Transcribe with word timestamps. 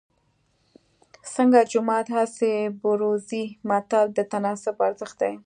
څنګه 1.35 1.59
جومات 1.71 2.05
هسې 2.17 2.51
بروزې 2.81 3.43
متل 3.69 4.05
د 4.17 4.19
تناسب 4.31 4.75
ارزښت 4.87 5.17
ښيي 5.21 5.35